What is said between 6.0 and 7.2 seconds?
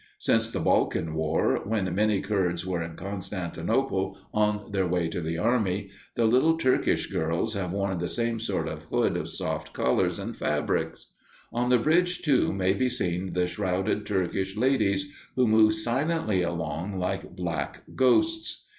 the little Turkish